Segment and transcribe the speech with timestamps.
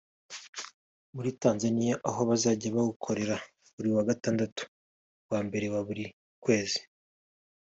[1.15, 3.35] muri Tanzania ho bazajya bawukora
[3.73, 4.63] buri wa gatandatu
[5.31, 6.05] wa mbere wa buri
[6.43, 6.79] kwezi